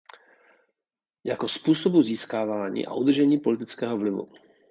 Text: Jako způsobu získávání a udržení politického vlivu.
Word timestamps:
Jako 1.23 1.49
způsobu 1.49 2.01
získávání 2.01 2.85
a 2.85 2.93
udržení 2.93 3.39
politického 3.39 3.97
vlivu. 3.97 4.27